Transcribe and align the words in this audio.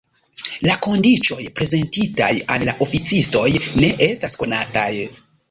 La 0.67 0.77
kondiĉoj 0.85 1.45
prezentitaj 1.59 2.31
al 2.57 2.65
la 2.71 2.75
oficistoj 2.87 3.45
ne 3.85 3.93
estas 4.09 4.41
konataj. 4.43 4.91